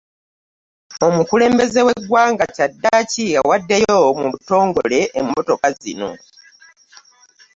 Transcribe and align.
Omukulembeze 1.07 1.79
w'eggwanga 1.87 2.45
kyaddaaki 2.55 3.25
awaddeyo 3.39 3.99
mu 4.19 4.27
butongole 4.33 4.99
emmotoka 5.19 5.67
zino. 5.81 6.09